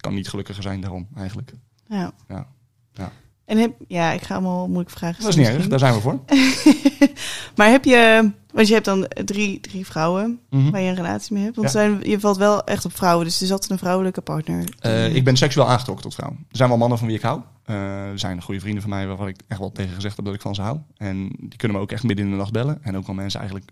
[0.00, 1.52] Kan niet gelukkiger zijn daarom, eigenlijk.
[1.88, 2.12] ja.
[2.28, 2.46] Ja.
[2.92, 3.12] Ja.
[3.44, 6.00] En heb, ja, ik ga allemaal moeilijke vragen Dat is niet erg, daar zijn we
[6.00, 6.20] voor.
[7.56, 10.70] Maar heb je, want je hebt dan drie, drie vrouwen Mhm.
[10.70, 11.56] waar je een relatie mee hebt.
[11.56, 11.72] Want Ja.
[11.74, 14.64] zijn, je valt wel echt op vrouwen, dus er is altijd een vrouwelijke partner.
[14.78, 16.38] Eh, ik ben seksueel aangetrokken tot vrouwen.
[16.50, 17.40] Er zijn wel mannen van wie ik hou.
[17.64, 17.74] Eh,
[18.08, 20.40] er zijn goede vrienden van mij waarvan ik echt wel tegen gezegd heb dat ik
[20.40, 20.78] van ze hou.
[20.96, 22.78] En die kunnen me ook echt midden in de nacht bellen.
[22.82, 23.70] En ook wel mensen eigenlijk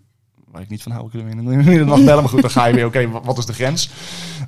[0.53, 2.23] waar ik niet van hou, kunnen me in de, nacht bellen.
[2.23, 3.91] Maar goed, dan ga je weer, oké, wa- wat is de grens?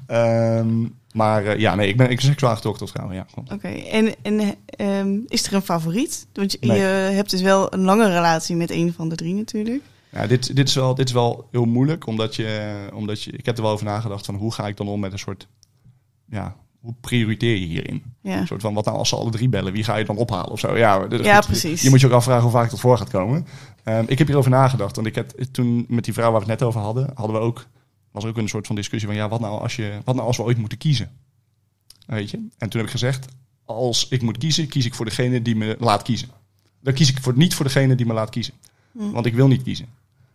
[0.07, 3.27] Ehm, maar eh, ja, nee, ik ben, ik seksueel aangetrokken tot vrouwen, ja.
[3.55, 6.27] Oké, en, en ehm, is er een favoriet?
[6.33, 6.79] Want je, Nee.
[6.79, 9.83] je hebt dus wel een lange relatie met een van de drie natuurlijk.
[10.13, 13.31] Ja, dit, dit, is wel, dit is wel heel moeilijk, omdat je, omdat je...
[13.31, 15.49] Ik heb er wel over nagedacht van hoe ga ik dan om met een soort...
[16.31, 18.03] Ja, hoe prioriteer je hierin?
[18.23, 18.39] Ja.
[18.41, 19.73] Een soort van, wat nou als ze alle drie bellen?
[19.73, 20.77] Wie ga je dan ophalen of zo?
[20.77, 21.83] Ja, dit- Ja, goed, precies.
[21.83, 23.47] Je moet je ook afvragen hoe vaak dat voor gaat komen.
[23.85, 24.95] Ehm, ik heb hierover nagedacht.
[24.97, 27.43] Want ik heb toen met die vrouw waar we het net over hadden, hadden we
[27.43, 27.67] ook,
[28.11, 30.27] was er ook een soort van discussie van ja, wat nou als je, wat nou
[30.27, 31.11] als we ooit moeten kiezen?
[32.07, 32.37] Weet je?
[32.37, 33.27] En toen heb ik gezegd,
[33.65, 36.29] als ik moet kiezen, kies ik voor degene die me laat kiezen.
[36.83, 38.55] Dan kies ik voor, niet voor degene die me laat kiezen.
[38.93, 39.11] Hm.
[39.11, 39.87] Want ik wil niet kiezen.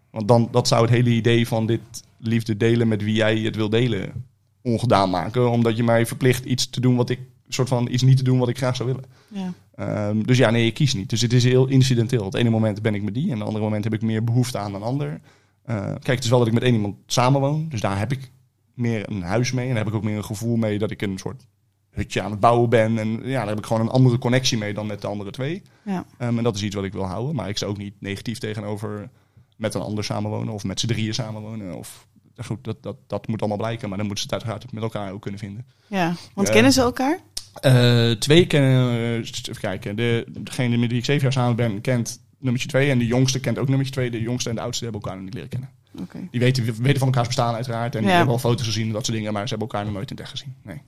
[0.09, 1.81] Want dan, dat zou het hele idee van dit
[2.17, 4.25] liefde delen met wie jij het wil delen
[4.65, 5.49] ongedaan maken.
[5.49, 8.39] Omdat je mij verplicht iets te doen wat ik, soort van iets niet te doen
[8.39, 9.05] wat ik graag zou willen.
[9.27, 9.53] Ja.
[9.75, 11.09] Ehm, dus ja, nee, ik kies niet.
[11.09, 12.25] Dus het is heel incidenteel.
[12.25, 14.57] Het ene moment ben ik met die en het andere moment heb ik meer behoefte
[14.57, 15.19] aan een ander.
[15.63, 17.69] Eh, kijk, het is wel dat ik met één iemand samenwoon.
[17.69, 18.31] Dus daar heb ik
[18.73, 19.67] meer een huis mee.
[19.67, 21.47] En daar heb ik ook meer een gevoel mee dat ik een soort
[21.89, 22.97] hutje aan het bouwen ben.
[22.97, 25.61] En ja, daar heb ik gewoon een andere connectie mee dan met de andere twee.
[25.85, 26.05] Ja.
[26.17, 27.35] Ehm, en dat is iets wat ik wil houden.
[27.35, 29.09] Maar ik sta ook niet negatief tegenover
[29.57, 31.75] met een ander samenwonen of met z'n drieën samenwonen.
[31.75, 32.07] Of,
[32.43, 33.89] goed, dat, dat, dat moet allemaal blijken.
[33.89, 35.65] Maar dan moeten ze het uiteraard met elkaar ook kunnen vinden.
[35.87, 36.13] ja.
[36.33, 37.19] Want kennen ze elkaar?
[37.61, 41.81] Eh, twee kennen, eh, even kijken, de, degene met wie ik zeven jaar samen ben,
[41.81, 42.89] kent nummertje twee.
[42.89, 44.11] En de jongste kent ook nummertje twee.
[44.11, 45.69] De jongste en de oudste hebben elkaar nog niet leren kennen.
[46.01, 46.27] Oké.
[46.31, 47.95] Die weten, weten van elkaars bestaan uiteraard.
[47.95, 49.33] En die hebben al foto's gezien en dat soort dingen.
[49.33, 50.55] Maar ze hebben elkaar nog nooit in het echt gezien.
[50.63, 50.81] Nee.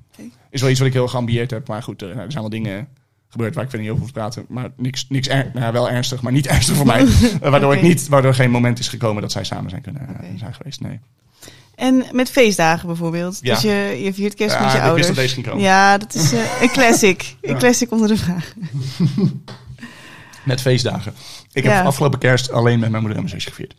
[0.50, 1.68] Is wel iets wat ik heel geambieerd heb.
[1.68, 2.88] Maar goed, er, nou, er zijn wel dingen
[3.28, 4.46] gebeurd waar ik verder niet over te praten.
[4.50, 7.02] Maar niks, niks er, nou, wel ernstig, maar niet ernstig voor mij.
[7.02, 10.22] Eh, waardoor, ik niet, waardoor er geen moment is gekomen dat zij samen zijn kunnen
[10.22, 10.82] eh, zijn geweest.
[10.82, 11.00] Nee.
[11.78, 13.40] En met feestdagen bijvoorbeeld.
[13.42, 13.54] Ja.
[13.54, 15.08] Dus je, je viert kerst Ja, met je ouders.
[15.08, 15.58] dat deze.
[15.58, 17.36] Ja, dat is eh, een classic.
[17.42, 18.54] Een classic onder de vraag.
[20.44, 21.13] Met feestdagen.
[21.52, 23.76] Ik heb afgelopen kerst alleen met mijn moeder en mijn zusje gevierd.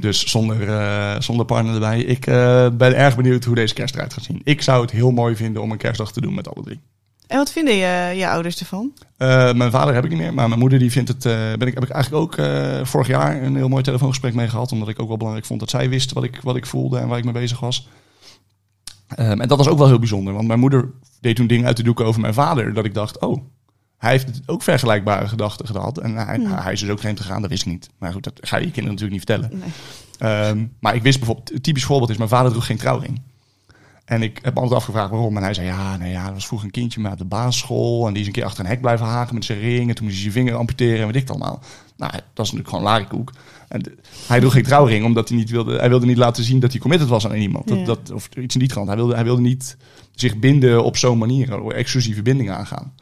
[0.00, 2.00] Dus zonder, eh, zonder partner erbij.
[2.00, 4.40] Ik eh, ben erg benieuwd hoe deze kerst eruit gaat zien.
[4.44, 6.80] Ik zou het heel mooi vinden om een kerstdag te doen met alle drie.
[7.30, 8.92] En wat vinden je, je ouders ervan?
[9.16, 11.24] Eh, mijn vader heb ik niet meer, maar mijn moeder die vindt het.
[11.24, 14.48] eh, ben ik, heb ik eigenlijk ook eh, vorig jaar een heel mooi telefoongesprek mee
[14.48, 14.72] gehad.
[14.72, 17.08] Omdat ik ook wel belangrijk vond dat zij wist wat ik, wat ik voelde en
[17.08, 17.88] waar ik mee bezig was.
[19.08, 20.90] Ehm, en dat was ook wel heel bijzonder, want mijn moeder
[21.20, 22.74] deed toen dingen uit de doeken over mijn vader.
[22.74, 23.42] Dat ik dacht, oh,
[23.98, 25.98] hij heeft ook vergelijkbare gedachten gehad.
[25.98, 26.52] En hij, Hmm.
[26.52, 27.88] hij is dus ook vreemd gegaan, dat wist ik niet.
[27.98, 29.58] Maar goed, dat ga je je kinderen natuurlijk niet vertellen.
[29.58, 29.70] Nee.
[30.30, 33.20] Ehm, maar ik wist bijvoorbeeld, typisch voorbeeld is, mijn vader droeg geen trouwring.
[34.10, 35.36] En ik heb altijd afgevraagd waarom.
[35.36, 38.06] En hij zei, ja, nou ja, dat was vroeger een kindje met de basisschool.
[38.06, 39.88] En die is een keer achter een hek blijven haken met zijn ring.
[39.88, 41.60] En toen moest hij zijn vinger amputeren en weet ik het allemaal.
[41.96, 43.32] Nou, dat is natuurlijk gewoon larikoek.
[43.68, 43.96] En de-
[44.26, 45.78] hij droeg geen trouwring, omdat hij niet wilde...
[45.78, 47.68] Hij wilde niet laten zien dat hij committed was aan iemand.
[47.68, 47.84] Dat, Ja.
[47.84, 48.86] dat, of iets in die trant.
[48.86, 49.76] Hij wilde, hij wilde niet
[50.14, 51.66] zich binden op zo'n manier.
[51.74, 52.94] Exclusieve bindingen aangaan.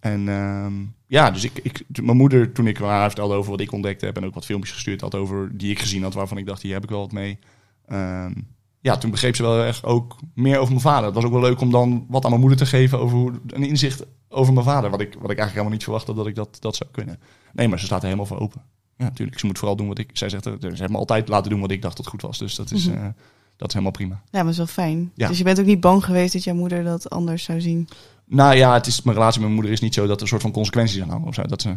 [0.00, 0.72] En ehm,
[1.06, 4.16] ja, dus ik, ik, mijn moeder, toen ik haar vertelde over wat ik ontdekt heb
[4.16, 6.72] en ook wat filmpjes gestuurd had over die ik gezien had, waarvan ik dacht, hier
[6.72, 7.38] heb ik wel wat mee.
[7.86, 8.32] Ehm,
[8.80, 11.04] ja, toen begreep ze wel echt ook meer over mijn vader.
[11.04, 13.32] Het was ook wel leuk om dan wat aan mijn moeder te geven over hoe,
[13.46, 14.90] een inzicht over mijn vader.
[14.90, 17.18] Wat ik, wat ik eigenlijk helemaal niet verwachtte dat ik dat, dat zou kunnen.
[17.52, 18.62] Nee, maar ze staat er helemaal voor open.
[18.96, 19.38] Ja, natuurlijk.
[19.38, 20.10] Ze moet vooral doen wat ik.
[20.12, 22.38] Zij zegt, ze heeft me altijd laten doen wat ik dacht dat goed was.
[22.38, 22.96] Dus dat is, Mhm.
[22.96, 23.04] eh,
[23.56, 24.14] dat is helemaal prima.
[24.14, 25.12] Ja, maar dat is wel fijn.
[25.14, 25.28] Ja.
[25.28, 27.88] Dus je bent ook niet bang geweest dat jouw moeder dat anders zou zien.
[28.26, 30.28] Nou ja, het is, mijn relatie met mijn moeder is niet zo dat er een
[30.28, 31.42] soort van consequenties aan hangen of zo.
[31.42, 31.76] Dat ze,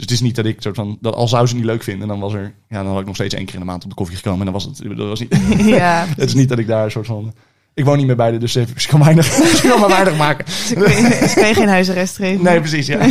[0.00, 2.08] dus het is niet dat ik soort van, dat al zou ze niet leuk vinden,
[2.08, 3.88] dan was er, ja, dan had ik nog steeds één keer in de maand op
[3.90, 5.34] de koffie gekomen en dan was het, dat was niet,
[5.80, 7.34] ja, het is niet dat ik daar een soort van,
[7.74, 9.24] ik woon niet meer bij de, dus ze ze kan weinig,
[9.56, 10.44] ze kan maar weinig maken.
[10.68, 10.74] je,
[11.20, 12.44] dus je geen huisarrest geven.
[12.44, 13.08] Nee, precies, ja.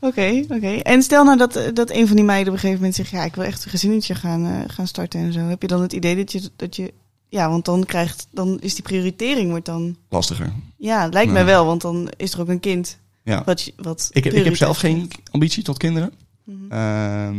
[0.00, 0.66] Oké, oké.
[0.68, 3.10] En stel nou dat, dat een van die meiden op een gegeven moment zegt...
[3.10, 5.40] ja, ik wil echt een gezinnetje gaan, eh, gaan starten en zo.
[5.40, 6.50] Heb je dan het idee dat je...
[6.56, 6.92] Dat je
[7.28, 8.26] ja, want dan krijgt...
[8.30, 9.96] Dan is die prioritering wordt dan...
[10.08, 10.52] Lastiger.
[10.76, 11.32] Ja, lijkt Ja.
[11.34, 12.98] mij wel, want dan is er ook een kind.
[13.26, 13.42] Ja.
[13.44, 15.20] Wat, wat Ik, ik heb zelf geen heeft.
[15.30, 16.12] ambitie tot kinderen.
[16.44, 16.72] Mhm.
[16.72, 17.36] Ehm,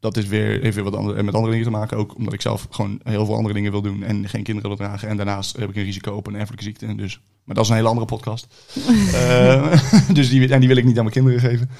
[0.00, 1.96] dat is weer even wat andere, met andere dingen te maken.
[1.96, 4.78] Ook omdat ik zelf gewoon heel veel andere dingen wil doen en geen kinderen wil
[4.78, 5.08] dragen.
[5.08, 6.94] En daarnaast heb ik een risico op een erfelijke ziekte.
[6.94, 8.46] Dus, maar dat is een hele andere podcast.
[9.12, 9.80] Eh,
[10.18, 11.70] dus die, en die wil ik niet aan mijn kinderen geven.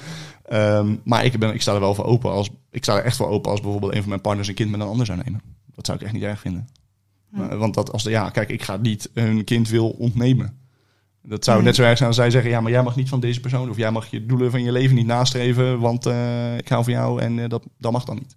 [0.45, 2.31] Ehm, maar ik, ben, ik sta er wel voor open.
[2.31, 4.71] Als, ik sta er echt voor open als bijvoorbeeld een van mijn partners een kind
[4.71, 5.41] met een ander zou nemen.
[5.75, 6.67] Dat zou ik echt niet erg vinden.
[7.31, 7.37] Ja.
[7.37, 10.57] Maar- want dat als de, ja, kijk, ik ga niet een kind wil ontnemen.
[11.27, 13.19] Dat zou net zo erg zijn als zij zeggen: ja, maar jij mag niet van
[13.19, 13.69] deze persoon.
[13.69, 15.79] Of jij mag je doelen van je leven niet nastreven.
[15.79, 18.35] Want eh, ik hou van jou en eh, dat, dat mag dan niet.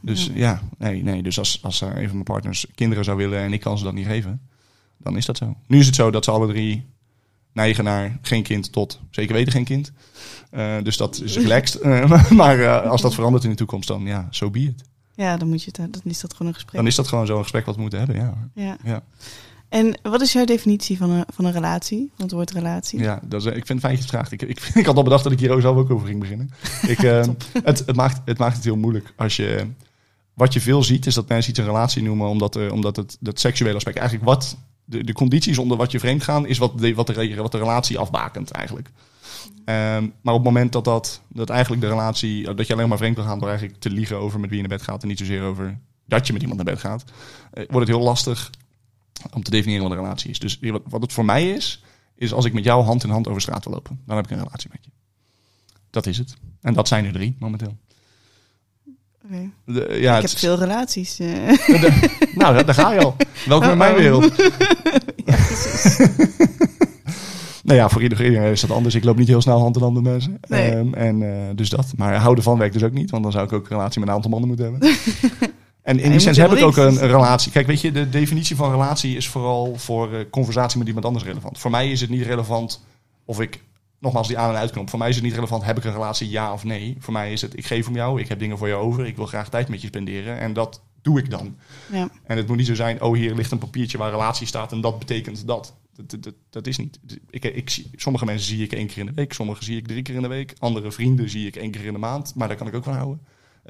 [0.00, 0.32] Dus Ja.
[0.34, 1.22] ja, nee, nee.
[1.22, 3.84] Dus als, als er een van mijn partners kinderen zou willen en ik kan ze
[3.84, 4.40] dat niet geven,
[4.98, 5.56] dan is dat zo.
[5.66, 6.86] Nu is het zo dat ze alle drie
[7.52, 9.92] neigen naar geen kind tot zeker weten geen kind.
[10.50, 11.82] Eh, dus dat is relaxed.
[12.30, 14.82] Maar als dat verandert in de toekomst, dan ja, zo so be it.
[15.14, 16.76] Ja, dan, moet je het, dan is dat gewoon een gesprek.
[16.76, 18.50] Dan is dat gewoon zo'n gesprek wat we moeten hebben, ja.
[18.54, 18.76] Ja.
[18.84, 19.02] Ja.
[19.70, 22.10] En wat is jouw definitie van een, van een relatie?
[22.14, 22.98] Van het woord relatie?
[22.98, 24.32] Ja, dat is, ik vind het fijn dat je het vraagt.
[24.32, 26.50] Ik, ik, ik had al bedacht dat ik hier ook zelf ook over ging beginnen.
[26.94, 27.26] Ik, eh,
[27.62, 29.12] het, het, maakt, het maakt het heel moeilijk.
[29.16, 29.66] Als je,
[30.34, 33.16] wat je veel ziet, is dat mensen iets een relatie noemen, omdat, eh, omdat het,
[33.20, 36.78] dat seksuele aspect, eigenlijk wat de, de condities onder wat je vreemd gaan, is wat
[36.78, 38.90] de, wat, de, wat de relatie afbakent eigenlijk.
[39.64, 42.98] Ehm, maar op het moment dat, dat, dat eigenlijk de relatie, dat je alleen maar
[42.98, 45.08] vreemd wil gaan door eigenlijk te liegen over met wie je naar bed gaat en
[45.08, 47.04] niet zozeer over dat je met iemand naar bed gaat,
[47.52, 48.50] eh, wordt het heel lastig
[49.34, 50.38] om te definiëren wat een relatie is.
[50.38, 51.82] Dus wat, het voor mij is,
[52.16, 54.30] is als ik met jou hand in hand over straat wil lopen, dan heb ik
[54.30, 54.90] een relatie met je.
[55.90, 56.36] Dat is het.
[56.60, 57.76] En dat zijn er drie momenteel.
[59.24, 59.50] Oké.
[59.64, 61.18] De- ja, ik heb veel relaties.
[61.18, 61.26] eh.
[62.34, 63.16] nou, daar, ga je al.
[63.46, 64.20] Welkom in mijn Uh-oh.
[64.20, 64.36] wereld.
[65.26, 65.98] ja, precies.
[67.62, 68.94] Nou ja, voor ieder- iedereen is dat anders.
[68.94, 70.38] Ik loop niet heel snel hand in hand met mensen.
[70.48, 70.70] Nee.
[70.70, 71.92] Ehm, en eh, dus dat.
[71.96, 73.10] Maar houden van werkt dus ook niet.
[73.10, 74.88] Want dan zou ik ook een relatie met een aantal mannen moeten hebben.
[75.90, 77.52] en in die je heb ik ook een, relatie.
[77.52, 81.24] Kijk, weet je, de definitie van relatie is vooral voor eh, conversatie met iemand anders
[81.24, 81.58] relevant.
[81.58, 82.84] Voor mij is het niet relevant
[83.24, 83.62] of ik,
[83.98, 84.90] nogmaals die aan- en uitknop.
[84.90, 86.96] Voor mij is het niet relevant, heb ik een relatie, ja of nee.
[86.98, 89.06] Voor mij is het, ik geef om jou, ik heb dingen voor jou over.
[89.06, 90.38] Ik wil graag tijd met je spenderen.
[90.38, 91.56] En dat doe ik dan.
[91.92, 92.08] Ja.
[92.24, 94.80] En het moet niet zo zijn, oh hier ligt een papiertje waar relatie staat en
[94.80, 95.74] dat betekent dat.
[95.94, 96.98] Dat, dat, dat, dat is niet.
[97.30, 99.86] Ik, ik zie, sommige mensen zie ik één keer in de week, sommige zie ik
[99.86, 100.54] drie keer in de week.
[100.58, 102.94] Andere vrienden zie ik één keer in de maand, maar daar kan ik ook van
[102.94, 103.20] houden.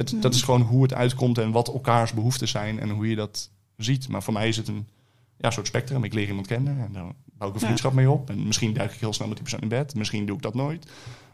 [0.00, 3.14] Het, Dat is gewoon hoe het uitkomt en wat elkaars behoeften zijn en hoe je
[3.16, 4.08] dat ziet.
[4.08, 4.88] Maar voor mij is het een
[5.36, 6.04] ja, soort spectrum.
[6.04, 7.66] Ik leer iemand kennen en daar bouw ik een Ja.
[7.66, 8.30] vriendschap mee op.
[8.30, 9.94] En misschien duik ik heel snel met die persoon in bed.
[9.94, 10.86] Misschien doe ik dat nooit.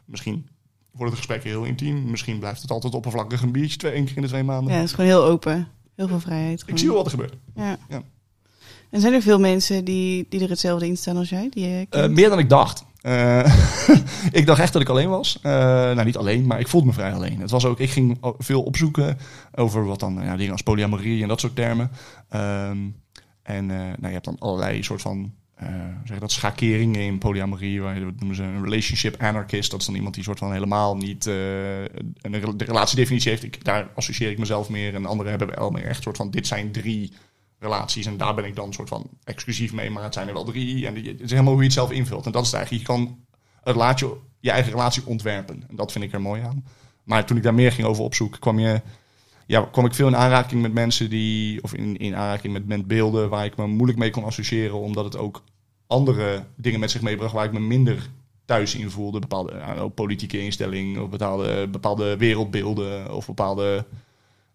[0.04, 0.46] Misschien
[0.90, 2.10] wordt het gesprek heel intiem.
[2.10, 4.72] Misschien blijft het altijd oppervlakkig een biertje twee, één keer in de twee maanden.
[4.72, 5.68] ja, het is gewoon heel open.
[5.94, 6.58] Heel veel vrijheid.
[6.58, 6.78] Ik gewoon.
[6.78, 7.34] zie wel wat er gebeurt.
[7.54, 7.78] Ja.
[7.88, 8.02] Ja.
[8.90, 11.48] En zijn er veel mensen die, die er hetzelfde in staan als jij?
[11.50, 12.84] Die Eh, meer dan ik dacht.
[13.06, 13.44] Eh,
[14.40, 15.38] ik dacht echt dat ik alleen was.
[15.42, 17.40] Eh, nou, niet alleen, maar ik voelde me vrij alleen.
[17.40, 19.18] Het was ook, ik ging veel opzoeken
[19.54, 21.90] over wat dan, ja, dingen als polyamorie en dat soort termen.
[22.28, 22.78] Ehm,
[23.42, 25.32] en eh, nou, je hebt dan allerlei soort van,
[26.04, 27.82] zeg dat, schakeringen in polyamorie.
[27.82, 29.70] Waar dat noemen ze een relationship anarchist.
[29.70, 32.06] Dat is dan iemand die soort van helemaal niet een
[32.56, 33.42] de relatiedefinitie heeft.
[33.42, 34.94] Ik, daar associeer ik mezelf meer.
[34.94, 37.12] En anderen hebben wel meer echt soort van, dit zijn drie
[37.66, 38.06] relaties.
[38.06, 40.86] En daar ben ik dan soort van exclusief mee, maar het zijn er wel drie.
[40.86, 42.26] En het is helemaal hoe je het zelf invult.
[42.26, 42.88] En dat is het eigenlijk.
[42.88, 43.26] Je kan
[43.66, 45.64] het laat je je eigen relatie ontwerpen.
[45.68, 46.64] En dat vind ik er mooi aan.
[47.04, 48.80] Maar toen ik daar meer ging over opzoeken, kwam, je,
[49.46, 53.28] ja, kwam ik veel in aanraking met mensen die, of in, in aanraking met, beelden
[53.28, 55.42] waar ik me moeilijk mee kon associëren, omdat het ook
[55.86, 58.10] andere dingen met zich meebracht waar ik me minder
[58.44, 59.18] thuis in voelde.
[59.18, 63.84] Bepaalde know, politieke instelling, of bepaalde, bepaalde wereldbeelden, of bepaalde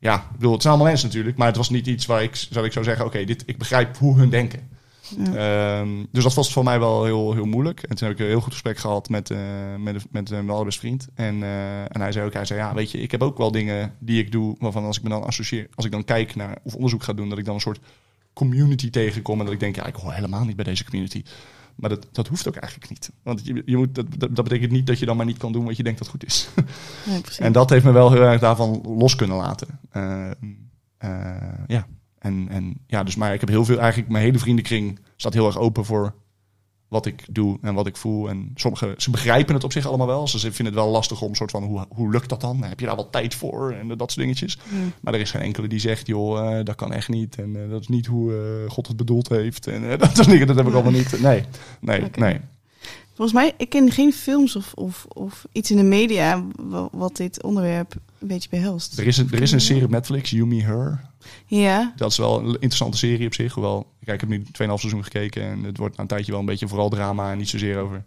[0.02, 2.36] ja, ik bedoel, het zijn allemaal mensen natuurlijk, maar het was niet iets waar ik,
[2.36, 4.70] zou ik zou zeggen, oké, dit, ik begrijp hoe hun denken.
[5.18, 7.84] Ehm, dus dat was voor mij wel heel, heel moeilijk.
[7.84, 9.40] En toen heb ik een heel goed gesprek gehad met, eh,
[9.78, 11.08] met, met, met mijn allerbeste vriend.
[11.16, 13.52] En, eh, en hij zei ook, hij zei, ja, weet je, ik heb ook wel
[13.52, 16.58] dingen die ik doe, waarvan als ik me dan associeer, als ik dan kijk naar
[16.64, 17.80] of onderzoek ga doen, dat ik dan een soort
[18.34, 21.24] community tegenkom en dat ik denk, ja, ik hoor helemaal niet bij deze community.
[21.82, 23.12] Maar dat, dat hoeft ook eigenlijk niet.
[23.24, 25.66] Want je, je moet, dat, dat betekent niet dat je dan maar niet kan doen
[25.66, 26.50] wat je denkt dat goed is.
[27.22, 27.40] Precies.
[27.40, 29.68] En dat heeft me wel heel erg daarvan los kunnen laten.
[29.92, 30.32] Eh,
[30.98, 31.88] eh, ja.
[32.20, 35.46] En, en ja, dus maar ik heb heel veel, eigenlijk mijn hele vriendenkring staat heel
[35.46, 36.14] erg open voor
[36.92, 38.30] wat ik doe en wat ik voel.
[38.30, 40.28] En sommigen, ze begrijpen het op zich allemaal wel.
[40.28, 42.64] Ze vinden het wel lastig om soort van, hoe, hoe lukt dat dan?
[42.64, 43.72] Heb je daar wel tijd voor?
[43.72, 44.58] En dat soort dingetjes.
[45.02, 47.36] Maar er is geen enkele die zegt, joh, eh, dat kan echt niet.
[47.36, 49.68] En eh, dat is niet hoe eh, God het bedoeld heeft.
[49.68, 51.22] En dat soort dingen, dat heb ik allemaal niet.
[51.22, 51.44] Nee,
[51.80, 52.40] nee, nee.
[53.14, 57.16] Volgens mij, ik ken geen films of, of, of iets in de media wa- wat
[57.16, 59.00] dit onderwerp een beetje behelst.
[59.00, 61.10] Er is, een, er is een serie op Netflix, You, Me, Her.
[61.46, 63.54] Ja, Dat is wel een interessante serie op zich.
[63.54, 65.44] Hoewel, kijk, ik heb nu 2,5 seizoen gekeken.
[65.44, 67.32] En het wordt na een tijdje wel een beetje vooral drama.
[67.32, 68.04] En niet zozeer over,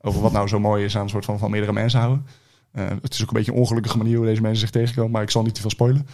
[0.00, 2.26] over wat nou zo mooi is aan een soort van, van meerdere mensen houden.
[2.72, 5.10] Eh, het is ook een beetje een ongelukkige manier hoe deze mensen zich tegenkomen.
[5.10, 6.06] Maar ik zal niet te veel spoilen.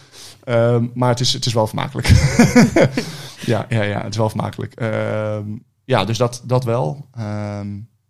[0.43, 2.07] Ehm, maar het is, het is wel vermakelijk.
[3.51, 4.73] ja, ja, ja, het is wel vermakelijk.
[4.73, 5.45] Ehm,
[5.85, 7.07] ja, dus dat, dat wel.
[7.13, 7.67] Ehm,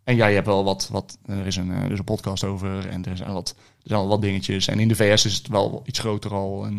[0.09, 0.89] en ja, je hebt wel wat.
[0.91, 2.89] wat er, is een, eh, er is een podcast over.
[2.89, 4.67] En er zijn, wat, er zijn al wat dingetjes.
[4.67, 6.65] En in de VS is het wel iets groter al.
[6.65, 6.73] En,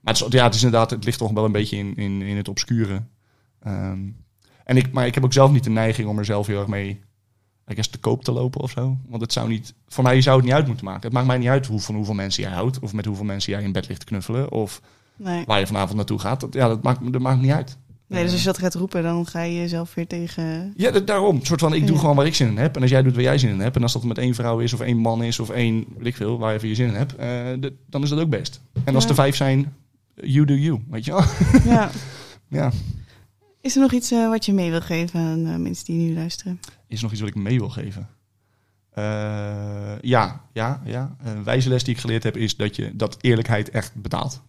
[0.00, 2.22] maar het is, ja, het is inderdaad, het ligt toch wel een beetje in, in,
[2.22, 3.02] in het obscure.
[3.62, 4.00] Ehm,
[4.64, 6.68] en ik, maar ik heb ook zelf niet de neiging om er zelf heel erg
[6.68, 7.00] mee
[7.70, 8.96] I guess, te koop te lopen of zo.
[9.06, 11.02] Want het zou niet, voor mij zou het niet uit moeten maken.
[11.02, 12.78] Het maakt mij niet uit hoe, van hoeveel mensen jij houdt.
[12.78, 14.50] Of met hoeveel mensen jij in bed ligt te knuffelen.
[14.50, 14.80] Of
[15.16, 15.44] nee.
[15.44, 16.40] waar je vanavond naartoe gaat.
[16.40, 17.78] Dat, ja, dat maakt, dat maakt niet uit.
[18.08, 18.22] Nee.
[18.22, 20.72] Dus als je dat gaat roepen, dan ga je jezelf weer tegen...
[20.76, 21.36] Ja, da- daarom.
[21.36, 22.00] Een soort van, ik doe Ja.
[22.00, 22.76] gewoon waar ik zin in heb.
[22.76, 23.76] En als jij doet waar jij zin in hebt.
[23.76, 26.16] En als dat met één vrouw is of één man is of één, weet ik
[26.16, 27.12] veel, waar je voor je zin in hebt.
[27.16, 27.26] eh,
[27.60, 28.60] de- dan is dat ook best.
[28.84, 29.08] En als Ja.
[29.10, 29.74] er vijf zijn,
[30.14, 30.80] you do you.
[30.90, 31.24] Weet je wel?
[31.74, 31.90] Ja.
[32.48, 32.72] ja.
[33.60, 36.14] Is er nog iets eh, wat je mee wil geven aan eh, mensen die nu
[36.14, 36.60] luisteren?
[36.88, 38.08] Is er nog iets wat ik mee wil geven?
[40.00, 41.16] Ja, ja, ja.
[41.22, 44.42] Een wijze les die ik geleerd heb is dat, je, dat eerlijkheid echt betaalt.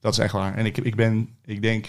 [0.00, 0.54] Dat is echt waar.
[0.56, 1.86] En ik, ik ben, ik denk,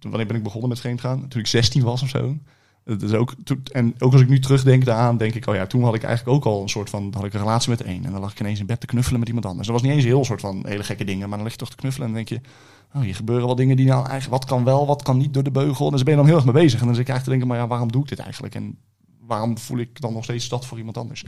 [0.00, 1.28] wanneer ben ik begonnen met vreemdgaan?
[1.28, 2.36] Toen ik 16 was of zo.
[2.84, 3.34] Is ook,
[3.72, 6.36] en ook als ik nu terugdenk daaraan, denk ik, oh ja, toen had ik eigenlijk
[6.36, 8.04] ook al een soort van, had ik een relatie met één.
[8.04, 9.66] En dan lag ik ineens in bed te knuffelen met iemand anders.
[9.66, 11.58] Dat was niet eens een heel soort van hele gekke dingen, maar dan lig je
[11.58, 12.48] toch te knuffelen en dan denk je,
[12.94, 15.42] oh, hier gebeuren wel dingen die nou eigenlijk, wat kan wel, wat kan niet door
[15.42, 15.84] de beugel.
[15.86, 16.80] En dan ben je dan heel erg mee bezig.
[16.80, 18.54] En dan zit ik eigenlijk te denken, maar ja, waarom doe ik dit eigenlijk?
[18.54, 18.78] En
[19.20, 21.24] waarom voel ik dan nog steeds dat voor iemand anders?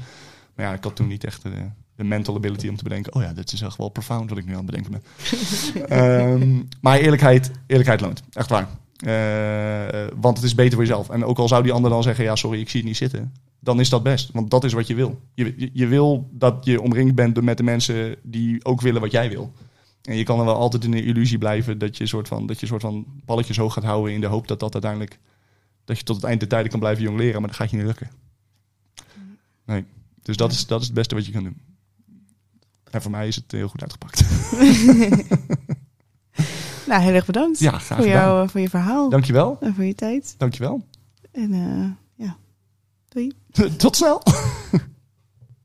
[0.55, 3.15] Maar ja, ik had toen niet echt de, de mental ability om te bedenken...
[3.15, 5.03] oh ja, dit is echt wel profound wat ik nu aan het bedenken ben.
[5.99, 8.23] Ehm, maar eerlijkheid, eerlijkheid loont.
[8.33, 8.69] Echt waar.
[8.97, 11.11] Eh, want het is beter voor jezelf.
[11.11, 12.25] En ook al zou die ander dan zeggen...
[12.25, 13.35] ja, sorry, ik zie het niet zitten.
[13.61, 14.31] Dan is dat best.
[14.33, 15.21] Want dat is wat je wil.
[15.35, 18.17] Je, je, je wil dat je omringd bent met de mensen...
[18.23, 19.53] die ook willen wat jij wil.
[20.03, 21.79] En je kan er wel altijd in de illusie blijven...
[21.79, 24.15] dat je een soort van, dat je soort van balletjes hoog gaat houden...
[24.15, 25.19] in de hoop dat dat uiteindelijk...
[25.85, 27.41] dat je tot het eind der tijden kan blijven jong leren.
[27.41, 28.11] Maar dat gaat je niet lukken.
[29.65, 29.85] Nee.
[30.23, 31.68] Dus dat is, dat is het beste wat je kan doen.
[32.91, 34.23] En voor mij is het heel goed uitgepakt.
[36.87, 39.57] Nou, heel erg bedankt Ja, graag voor, jou, eh, voor je verhaal Dankjewel.
[39.61, 40.35] en voor je tijd.
[40.39, 40.85] Dankjewel.
[41.33, 42.37] En eh, ja,
[43.09, 43.33] doei.
[43.77, 44.23] Tot snel.